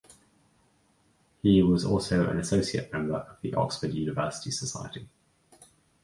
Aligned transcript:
He 1.43 1.61
was 1.61 1.85
also 1.85 2.27
an 2.27 2.39
Associate 2.39 2.91
Member 2.91 3.17
of 3.17 3.39
the 3.43 3.53
Oxford 3.53 3.93
University 3.93 4.49
Society. 4.49 5.07